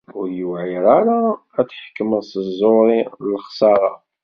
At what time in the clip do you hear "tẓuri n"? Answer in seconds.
2.57-3.09